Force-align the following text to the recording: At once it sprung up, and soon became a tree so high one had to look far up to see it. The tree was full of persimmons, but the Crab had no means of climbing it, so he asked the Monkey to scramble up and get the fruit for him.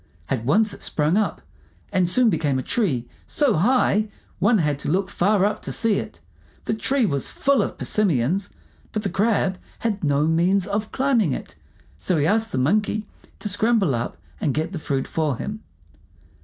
At 0.29 0.43
once 0.43 0.73
it 0.73 0.81
sprung 0.81 1.15
up, 1.15 1.43
and 1.93 2.09
soon 2.09 2.31
became 2.31 2.57
a 2.57 2.63
tree 2.63 3.07
so 3.27 3.53
high 3.53 4.09
one 4.39 4.57
had 4.57 4.79
to 4.79 4.89
look 4.89 5.11
far 5.11 5.45
up 5.45 5.61
to 5.61 5.71
see 5.71 5.97
it. 5.99 6.19
The 6.65 6.73
tree 6.73 7.05
was 7.05 7.29
full 7.29 7.61
of 7.61 7.77
persimmons, 7.77 8.49
but 8.93 9.03
the 9.03 9.09
Crab 9.11 9.59
had 9.81 10.03
no 10.03 10.25
means 10.25 10.65
of 10.65 10.91
climbing 10.91 11.33
it, 11.33 11.53
so 11.99 12.17
he 12.17 12.25
asked 12.25 12.51
the 12.51 12.57
Monkey 12.57 13.05
to 13.37 13.47
scramble 13.47 13.93
up 13.93 14.17
and 14.39 14.55
get 14.55 14.71
the 14.71 14.79
fruit 14.79 15.05
for 15.07 15.37
him. 15.37 15.61